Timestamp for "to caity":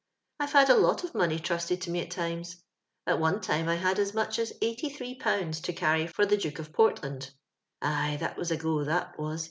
5.61-6.09